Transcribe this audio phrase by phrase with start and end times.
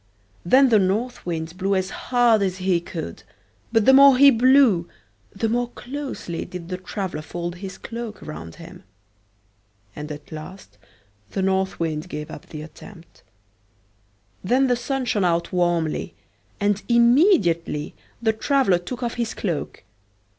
[0.43, 3.21] Then the North Wind blew as hard as he could,
[3.71, 4.89] but the more he blew
[5.31, 8.83] the more closely did the traveler fold his cloak around him;
[9.95, 10.79] and at last
[11.33, 13.21] the North Wind gave up the attempt.
[14.43, 16.15] Then the Sun shined out warmly,
[16.59, 17.93] and immediately
[18.23, 19.83] the traveler took off his cloak.